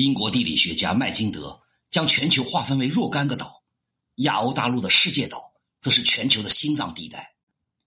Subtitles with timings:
[0.00, 1.60] 英国地理学家麦金德
[1.90, 3.62] 将全球划分为若干个岛，
[4.14, 5.52] 亚欧大陆的世界岛
[5.82, 7.34] 则是全球的心脏地带。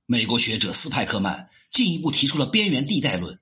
[0.06, 3.40] 美国学者斯派克曼进一步提出了边缘地带论，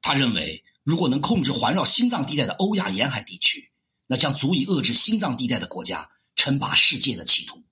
[0.00, 3.70] 他认为，如果能控制环绕心脏地带的欧亚沿海地区，
[4.06, 7.62] 那将足以遏制心脏地带的国家称霸世界的企图。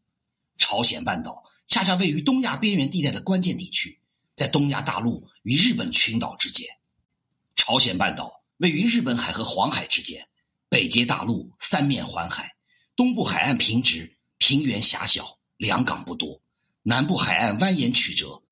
[0.59, 3.99] 朝鲜半岛恰恰位于东亚边缘地带的关键地区，
[4.35, 6.69] 在东亚大陆与日本群岛之间。
[7.57, 10.29] 朝鲜半岛位于日本海和黄海之间，
[10.69, 12.57] 北接大陆，三面环海，
[12.97, 16.43] 东部海岸平直，平原狭小，良港不多；
[16.83, 18.43] 南部海岸蜿蜒曲折，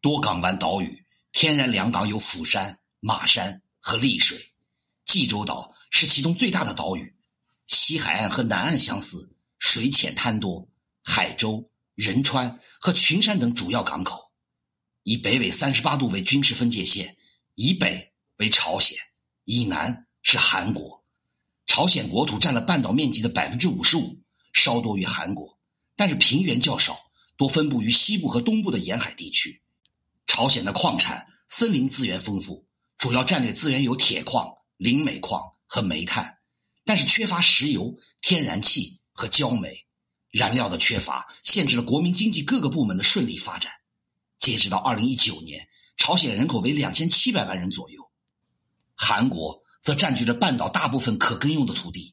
[0.00, 1.04] 多港湾岛屿。
[1.32, 4.52] 天然良港有釜山、马山和丽水。
[5.04, 7.14] 济州岛是其中最大的岛屿，
[7.66, 10.66] 西海岸和南岸相似，水浅滩多。
[11.02, 11.64] 海州、
[11.94, 14.32] 仁川和群山等主要港口，
[15.02, 17.16] 以北纬三十八度为军事分界线，
[17.54, 18.98] 以北为朝鲜，
[19.44, 21.04] 以南是韩国。
[21.66, 24.22] 朝鲜国土占了半岛面积的百分之五十五，
[24.52, 25.58] 稍多于韩国，
[25.96, 26.96] 但是平原较少，
[27.36, 29.62] 多分布于西部和东部的沿海地区。
[30.26, 32.66] 朝鲜的矿产、森林资源丰富，
[32.98, 36.38] 主要战略资源有铁矿、磷镁矿和煤炭，
[36.84, 39.86] 但是缺乏石油、天然气和焦煤。
[40.30, 43.72] 燃料的缺乏限制了国民经济各个部门的顺利发展。
[44.38, 48.10] 截止到二零一九年，朝鲜人口为两千七百万人左右。
[48.94, 52.12] 韩国则占据着半岛大部分可耕用的土地，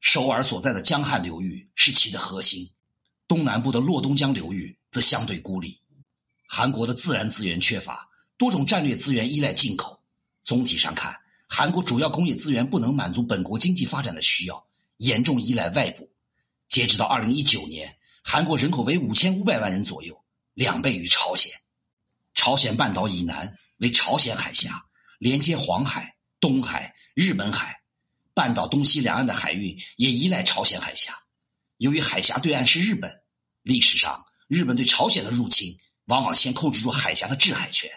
[0.00, 2.70] 首尔所在的江汉流域是其的核心，
[3.28, 5.82] 东南部的洛东江流域则相对孤立。
[6.48, 10.02] 韩国的自然资源缺乏，多种战略资源依赖进口。
[10.44, 11.14] 总体上看，
[11.46, 16.10] 韩国主要工业资源不能满足本国经济发展的需要，严重依赖外部。
[16.70, 21.52] 截止到二零一九年，韩国人口为五千五百万人左右，两倍于朝鲜。
[22.32, 24.86] 朝鲜半岛以南为朝鲜海峡，
[25.18, 27.80] 连接黄海、东海、日本海。
[28.32, 31.12] 半岛东西两岸的海运也依赖朝鲜海峡。
[31.76, 33.22] 由于海峡对岸是日本，
[33.62, 35.76] 历史上日本对朝鲜的入侵
[36.06, 37.90] 往往先控制住海峡的制海权，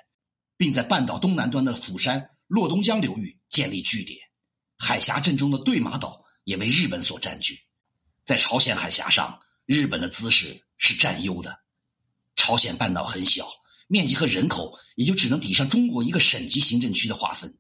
[0.58, 4.20] 并在半岛东南端的釜山、洛东江流域建立据点。
[4.78, 7.60] 海峡正中的对马岛也为日本所占据。
[8.26, 11.60] 在朝鲜海峡上，日本的姿势是占优的。
[12.36, 13.48] 朝鲜半岛很小，
[13.88, 17.58] 面积和人口也就只能抵上中国一个省级行政区的划分。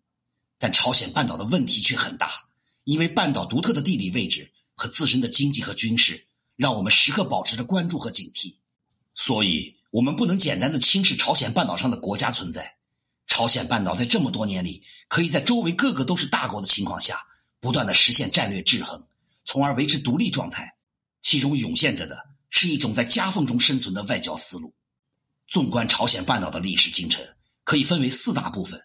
[0.63, 2.45] 但朝鲜半岛的问题却很大，
[2.85, 6.25] 因为半岛独特的地理位置和自身的经济和军事，
[6.55, 8.55] 让我们时刻保持着关注和警惕。
[9.13, 12.77] 所以，我们不能简单的轻视朝鲜半岛上的国家存在。
[13.27, 17.19] 朝鲜半岛在这么多年里，可以在周围各个都是大国的情况下，
[17.59, 19.05] 不断的实现战略制衡。
[19.43, 20.75] 从而维持独立状态，
[21.21, 24.73] 其中涌现着的是一种在夹缝中生存的外交思路。
[25.45, 27.21] 纵观朝鲜半岛的历史进程，
[27.65, 28.81] 可以分为四大部分：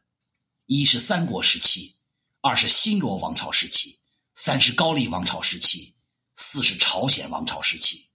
[0.70, 1.94] 一是三国时期，
[2.42, 4.00] 二是新罗王朝时期，
[4.34, 5.94] 三是高丽王朝时期，
[6.36, 8.08] 四是朝鲜王朝时期。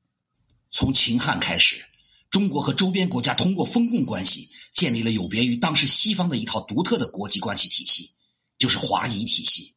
[0.70, 1.84] 从秦汉开始，
[2.30, 8.12] 中国和周边国家通过封共关系，建立了有别于当时西方的一套独特的国际关系体系，
[8.60, 9.74] 就是华夷体系。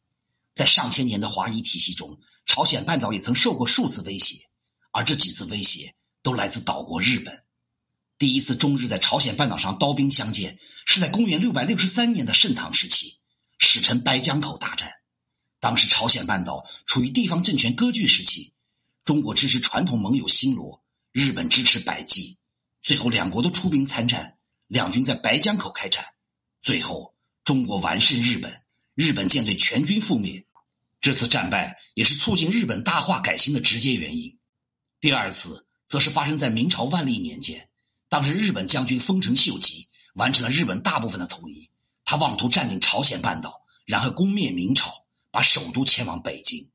[0.53, 4.51] 在上千年的华夷体系中，朝鲜半岛也曾受过数次威胁，
[4.91, 7.43] 而这几次威胁都来自岛国日本。
[8.17, 13.19] 第一次中日在朝鲜半岛上刀兵相见，是在公元六百六十三年的盛唐时期，
[13.59, 14.91] 史称白江口大战。
[15.59, 18.53] 当时朝鲜半岛处于地方政权割据时期，
[19.05, 22.37] 中国支持传统盟友新罗，日本支持百济，
[22.81, 26.03] 最后两国都出兵参战，两军在白江口开战，
[26.63, 27.13] 最后
[27.43, 28.63] 中国完胜日本，
[28.95, 30.45] 日本舰队全军覆灭。
[31.01, 34.39] 这次战败也是促进日本大化改新的直接原因。
[34.99, 37.69] 第二次则是发生在明朝万历年间，
[38.09, 41.69] 当时日本将军丰臣秀吉完成了日本大部分的统一，
[42.05, 46.69] 他妄图占领朝鲜半岛，然后攻灭明朝，把首都迁往北京。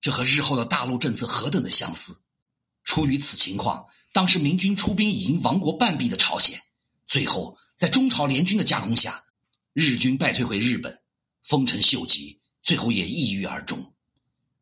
[0.00, 2.20] 这和日后的大陆政策何等的相似！
[2.84, 6.60] 出于此情况，当时明军出兵已经亡国半壁的朝鲜，
[7.06, 9.24] 最后在中朝联军的夹攻下，
[9.72, 11.00] 日军败退回日本，
[11.42, 12.40] 丰臣秀吉。
[12.62, 13.92] 最后也抑郁而终。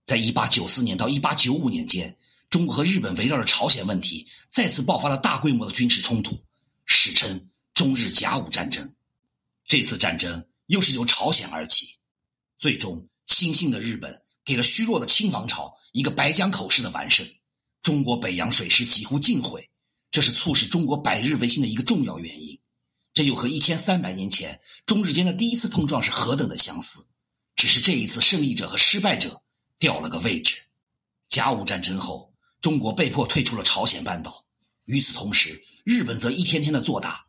[0.05, 2.17] 在一八九四年到一八九五年间，
[2.53, 6.39] 中国和日本围绕着朝鲜问题再次爆发了大规模的军事冲突，
[6.85, 8.95] 史称中日甲午战争。
[9.67, 11.95] 这次战争又是由朝鲜而起，
[12.59, 17.27] 最终新兴的日本给了虚弱的清王朝一个白江口式的完胜，
[17.83, 19.71] 中国北洋水师几乎尽毁，
[20.11, 22.61] 这是促使中国百日维新的一个重要原因。
[23.15, 27.07] 这又和一千三百年前中日间的第一次碰撞是何等的相似。
[27.57, 29.41] 只是这一次，胜利者和失败者
[29.79, 30.65] 调了个位置。
[31.29, 32.32] 甲午战争后，
[32.63, 34.47] 中国被迫退出了朝鲜半岛。
[34.85, 37.27] 与此同时，日本则一天天的做大。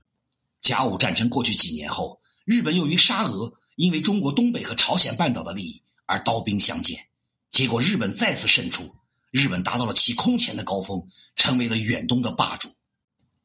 [0.62, 7.08] 甲午战争过去几年后，日本又与沙俄因为中国东北和朝鲜半岛的利益而刀兵相见，
[7.50, 8.96] 结果日本再次胜出，
[9.32, 12.70] 日本达到了其空前的高峰，成为了远东的霸主。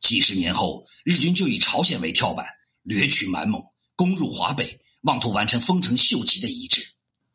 [0.01, 2.47] 几十年后，日军就以朝鲜为跳板，
[2.83, 3.63] 掠取满蒙，
[3.97, 6.87] 攻入华北，妄图完成丰臣秀吉的遗志。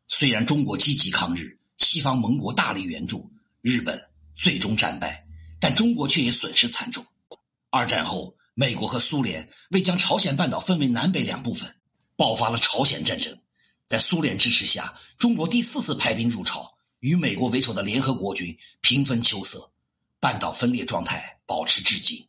[0.07, 3.99] 虽然中国积极抗日，西方盟国大力援助，日本
[4.35, 5.25] 最终战败，
[5.59, 7.05] 但中国却也损失惨重。
[7.69, 11.75] 二战后，美国和苏联为将朝鲜半岛分为南北两部分，
[12.15, 13.39] 爆发了朝鲜战争。
[13.85, 19.71] 在苏联支持下，中国第四次派兵入朝，与美国为首的联合国军平分秋色，
[20.19, 22.27] 半岛分裂状态保持至今。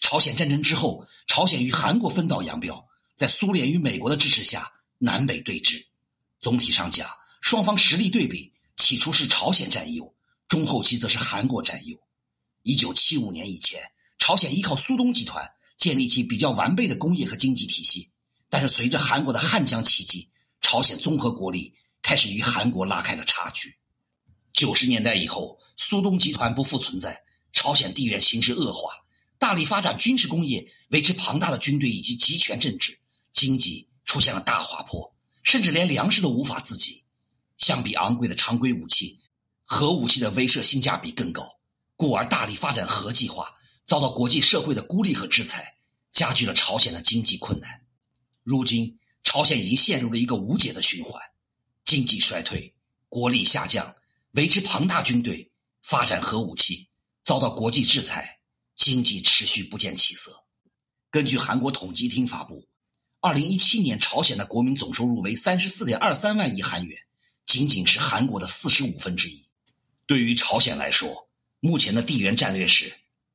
[0.00, 5.84] 朝鲜战争之后，朝鲜与韩国分道扬镳，在苏联与美国的支持下，南北对峙。
[6.40, 7.10] 总体上讲，
[7.40, 10.14] 双方实力对比，起初是朝鲜占优，
[10.48, 11.98] 中后期则是韩国占优。
[12.62, 13.82] 一九七五年以前，
[14.18, 18.10] 朝鲜依靠苏东集团建立起比较完备的工业和经济体系，
[18.48, 23.76] 但是随着韩国的汉江奇迹，朝鲜综合国力开始与韩国拉开了差距。
[24.52, 27.22] 九十年代以后，苏东集团不复存在，
[27.52, 28.90] 朝鲜地缘形势恶化，
[29.38, 32.98] 大力发展军事工业，维持庞大的军队以及集权政治，
[33.32, 37.04] 经济出现了大滑坡，甚至连粮食都无法自给。
[37.58, 39.20] 相比昂贵的常规武器，
[39.66, 41.46] 核武器的威慑性价比更高，
[41.96, 43.54] 故而大力发展核计划，
[43.84, 45.76] 遭到国际社会的孤立和制裁，
[46.10, 47.82] 加剧了朝鲜的经济困难。
[48.42, 48.98] 如今。
[49.28, 51.20] 朝鲜已经陷入了一个无解的循环：
[51.84, 52.72] 经济衰退、
[53.08, 53.96] 国力下降、
[54.30, 55.50] 维持庞大军队、
[55.82, 56.88] 发展核武器、
[57.24, 58.38] 遭到国际制裁，
[58.76, 60.44] 经济持续不见起色。
[61.10, 62.68] 根据韩国统计厅发布，
[63.20, 66.96] 二零一七年朝鲜的国民总收入为三十四点二三万亿韩元，
[67.44, 69.45] 仅仅是韩国的四十五分之一。
[70.06, 71.28] 对于朝鲜来说，
[71.60, 72.94] 目前的地缘战略是：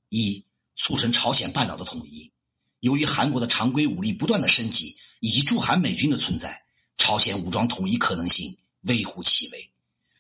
[0.09, 0.45] 一、
[0.75, 2.31] 促成朝鲜半岛的统一。
[2.79, 4.97] 由于韩国的常规武力不断的升级。
[5.23, 6.63] 以及驻韩美军的存在，
[6.97, 9.71] 朝鲜武装统一可能性微乎其微。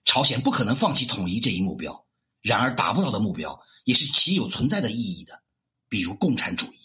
[0.05, 2.05] 朝鲜不可能放弃统一这一目标，
[2.39, 5.41] 然而达不到的目标也是其有存在的意义的，
[5.89, 6.77] 比如共产主义。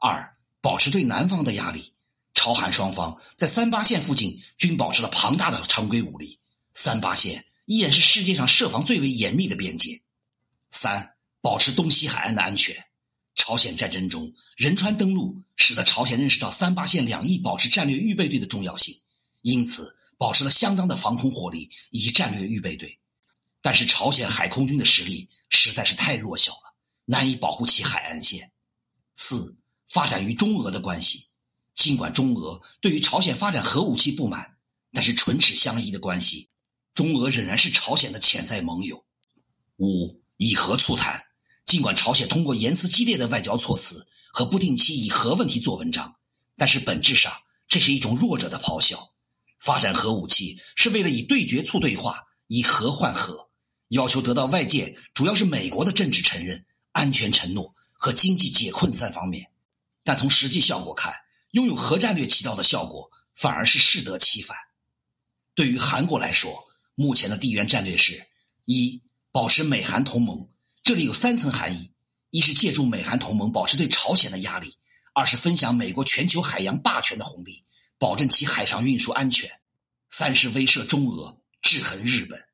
[0.00, 1.92] 二，保持对南方的压力。
[2.32, 6.38] 朝韩双方在三八线附近均保持了庞大的常规武力，
[6.72, 10.02] 三八线依然是世界上设防最为严密的边界。
[10.70, 12.84] 三，保持东西海岸的安全。
[13.34, 18.94] 朝鲜战争中，仁川登陆使得朝鲜认识到三八线两翼保持战略预备队的重要性，
[19.42, 22.98] 因此保持了相当的防空火力以及战略预备队。
[23.60, 26.74] 但是，朝鲜海空军的实力实在是太弱小了，
[27.06, 28.52] 难以保护其海岸线。
[29.16, 29.56] 四、
[29.88, 31.26] 发展与中俄的关系，
[31.74, 34.56] 尽管中俄对于朝鲜发展核武器不满，
[34.92, 36.48] 但是唇齿相依的关系，
[36.94, 39.04] 中俄仍然是朝鲜的潜在盟友。
[39.78, 41.24] 五、以核促谈。
[41.66, 46.16] 尽管朝鲜通过言辞激烈的外交措辞和不定期以核问题做文章，
[46.56, 47.32] 但是本质上
[47.66, 49.14] 这是一种弱者的咆哮。
[49.58, 53.48] 发展核武器是为了以对决促对话，以核换核，
[53.88, 59.50] 要求得到外界主要是美国的政治承认、安全承诺和经济解困三方面。
[60.04, 61.14] 但从实际效果看，
[61.52, 64.54] 拥有核战略起到的效果反而是适得其反。
[65.54, 66.63] 对于韩国来说，
[66.94, 68.26] 目前的地缘战略是：
[68.64, 69.02] 一、
[69.32, 70.48] 保持美韩同盟。
[70.82, 71.90] 这里有三层含义：
[72.30, 74.68] 一是借助美韩同盟保持对朝鲜的压力；
[75.12, 77.64] 二是分享美国全球海洋霸权的红利，
[77.98, 79.48] 保证其海上运输安全；
[80.08, 82.44] 三是威慑中俄，制衡日本。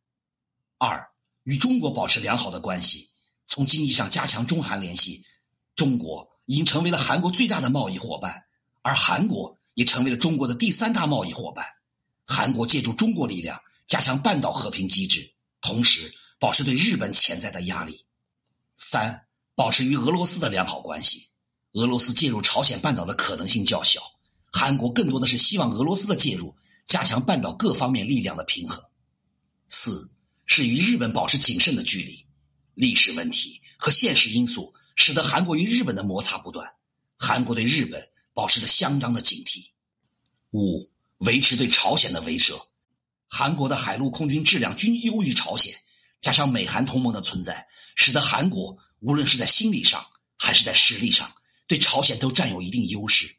[0.78, 1.10] 二
[1.42, 3.10] 与中国保持良好的关系，
[3.46, 5.24] 从经济上加强中韩联系。
[5.76, 8.44] 中国已经成为了韩国最大的贸易伙伴，
[8.82, 11.66] 而韩国也成为了中国的第三大贸易伙伴。
[12.26, 18.06] 韩国借助中国力量加强半岛和平机制，同时保持对日本潜在的压力。
[18.76, 21.26] 三、保持与俄罗斯的良好关系。
[21.72, 24.00] 俄罗斯介入朝鲜半岛的可能性较小，
[24.52, 26.54] 韩国更多的是希望俄罗斯的介入，
[26.86, 28.80] 加强半岛各方面力量的平衡。
[29.68, 30.08] 四
[30.46, 32.24] 是与日本保持谨慎的距离。
[32.74, 36.74] 历史问题和现实因素使得韩国与日本的摩擦不断，
[37.16, 39.70] 韩国对日本保持着相当的警惕。
[40.52, 42.69] 五、维持对朝鲜的威慑。
[43.30, 45.72] 韩国的海陆空军质量均优于朝鲜。
[46.20, 50.04] 加上美韩同盟的存在，使得韩国无论是在心理上
[50.36, 51.32] 还是在实力上，
[51.66, 53.36] 对朝鲜都占有一定优势。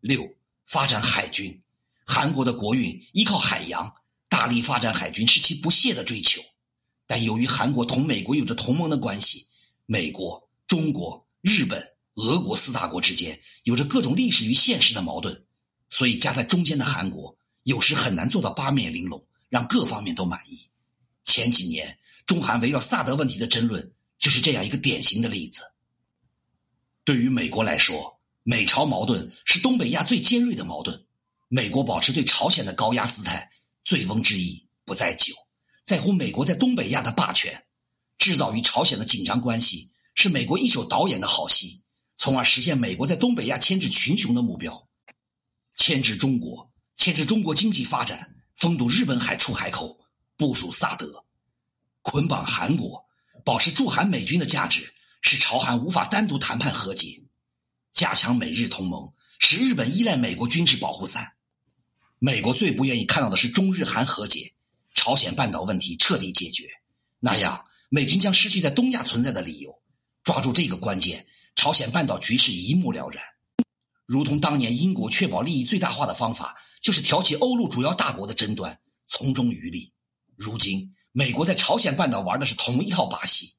[0.00, 0.34] 六、
[0.66, 1.62] 发展海军，
[2.04, 3.94] 韩国的国运依靠海洋，
[4.28, 6.42] 大力发展海军是其不懈的追求。
[7.06, 9.46] 但由于韩国同美国有着同盟的关系，
[9.86, 11.80] 美国、中国、日本、
[12.14, 15.44] 俄国四大国之间有着各种历史与现实的矛盾，
[15.90, 20.68] 所以夹在中间的韩国有时很难做到八面玲珑，让各方面都满意。
[21.24, 25.62] 前几年，中韩围绕萨德问题的争论就是这样一个典型的例子。
[27.04, 31.04] 对于美国来说，美朝矛盾是东北亚最尖锐的矛盾。
[31.48, 33.50] 美国保持对朝鲜的高压姿态，
[33.82, 35.34] 醉翁之意不在酒，
[35.82, 37.64] 在乎美国在东北亚的霸权，
[38.18, 41.82] 制造与朝鲜的紧张关系是美国一手导演的好戏，
[42.16, 44.88] 从而实现美国在东北亚牵制群雄的目标，
[45.76, 46.69] 牵制中国，
[47.00, 49.98] 牵制中国经济发展，封堵日本海出海口，
[50.36, 51.24] 部署萨德，
[52.02, 53.06] 捆绑韩国，
[53.42, 54.92] 保持驻韩美军的价值，
[55.22, 57.22] 使朝韩无法单独谈判和解，
[57.90, 61.32] 加强美日同盟，使日本依赖美国军事保护伞。
[62.18, 64.52] 美国最不愿意看到的是中日韩和解，
[64.92, 66.68] 朝鲜半岛问题彻底解决，
[67.18, 69.80] 那样美军将失去在东亚存在的理由。
[70.22, 71.26] 抓住这个关键，
[71.56, 73.24] 朝鲜半岛局势一目了然。
[74.04, 79.92] 如同当年英国确保利益最大化的方法，就是挑起欧陆主要大国的争端，从中渔利。
[80.36, 83.54] 如今，美国在朝鲜半岛玩的是同一套把戏。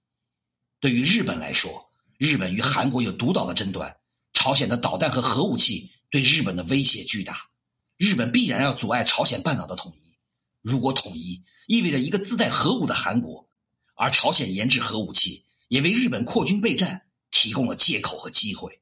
[0.80, 3.96] 对于日本来说，日本与韩国有独岛的争端，
[4.34, 7.50] 朝鲜的导弹和核武器对日本的威胁巨大。
[7.98, 10.18] 日本必然要阻碍朝鲜半岛的统一。
[10.64, 13.48] 如果统一意味着一个自带核武的韩国，
[13.96, 18.82] 而朝鲜研制核武器也为日本扩军备战提供了借口和机会。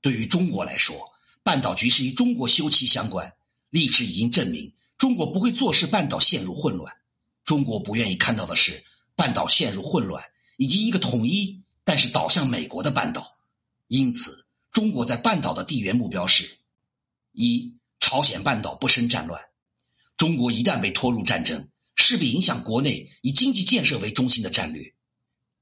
[0.00, 1.12] 对于中国来说，
[1.44, 3.32] 半岛局势与中国休戚相关。
[3.74, 6.94] 历史已经证明，中国不会坐视半岛陷入混乱。
[7.44, 8.84] 中国不愿意看到的是
[9.16, 10.22] 半岛陷入混乱，
[10.56, 13.36] 以及一个统一但是倒向美国的半岛。
[13.88, 16.58] 因此，中国在半岛的地缘目标是：
[17.32, 17.74] 一。
[17.98, 19.42] 朝鲜半岛不生战乱，
[20.16, 24.94] 中国一旦被拖入战争，势必影响国内以经济建设为中心的战略。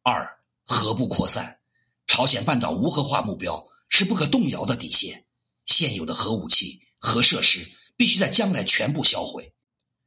[0.02, 1.60] 二，核不扩散，
[2.06, 5.24] 朝鲜半岛无核化目标是不可动摇的底线。
[5.64, 9.52] 现有的核武器、核设施必须在将来全部销毁。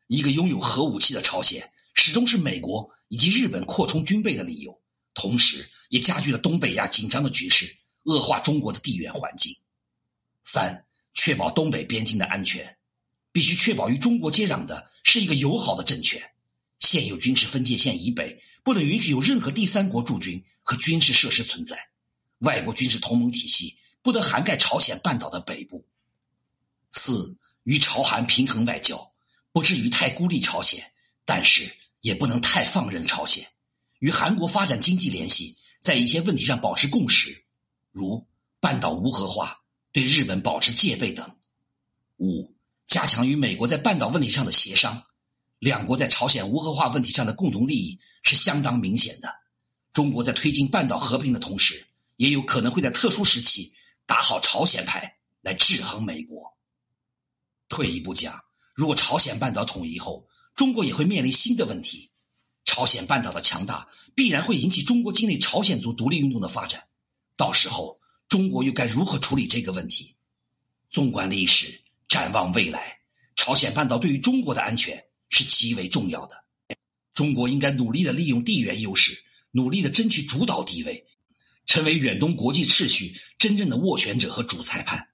[0.08, 4.82] 一个拥有核武器的朝鲜，始终是美国以及日本扩充军备的理由，
[5.14, 9.56] 同时也加剧了东北亚紧张的局势，恶化中国的地缘环境。
[10.44, 10.82] 三。
[11.18, 12.78] 确保东北边境的安全，
[13.32, 16.22] 必须确保与中国接壤的是一个友好的政权。
[16.80, 21.90] 现有军事分界线以北不能允许有任何第三国驻军和军事设施存在。
[22.40, 25.88] 外国军事同盟体系不得涵盖朝鲜半岛的北部。
[26.92, 29.12] 四与朝韩平衡外交，
[29.52, 30.94] 不至于太孤立朝鲜，
[31.26, 33.48] 但是也不能太放任朝鲜。
[33.98, 37.44] 与韩国发展经济联系，在一些问题上保持共识，
[37.92, 38.28] 如
[38.60, 39.64] 半岛无核化。
[39.92, 41.38] 对日本保持戒备等。
[42.18, 42.54] 五、
[42.86, 45.04] 加强与美国在半岛问题上的协商。
[45.58, 49.34] 两国在朝鲜无核化问题上的共同利益是相当明显的。
[49.94, 53.74] 中国在推进半岛和平的同时，也有可能会在特殊时期
[54.06, 56.58] 打好朝鲜牌来制衡美国。
[57.70, 58.44] 退一步讲，
[58.74, 62.12] 如果朝鲜半岛统一后，中国也会面临新的问题。
[62.66, 66.88] 朝鲜半岛的强大必然会引起中国境内朝鲜族独立运动的发展，
[67.38, 68.00] 到时候。
[68.28, 70.16] 中国又该如何处理这个问题？
[70.90, 72.98] 纵观历史，展望未来，
[73.36, 76.36] 朝鲜半岛对于中国的安全是极为重要的。
[77.14, 81.06] 中国应该努力的利用地缘优势，努力的争取主导地位，
[81.68, 85.08] 成为远东国际秩序真正的斡旋者和主裁判。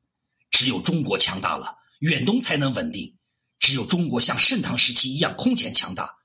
[0.50, 3.16] 只有中国强大了，远东才能稳定；
[3.60, 6.16] 只有中国像盛唐时期一样空前强大，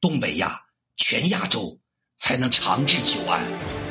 [0.00, 0.62] 东北亚、
[0.96, 1.78] 全亚洲
[2.16, 3.85] 才能长治久安。